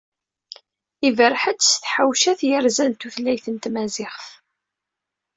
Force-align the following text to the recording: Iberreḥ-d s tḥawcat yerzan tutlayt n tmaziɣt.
Iberreḥ-d 1.07 1.59
s 1.69 1.71
tḥawcat 1.83 2.39
yerzan 2.49 2.91
tutlayt 2.93 3.45
n 3.49 3.55
tmaziɣt. 3.57 4.27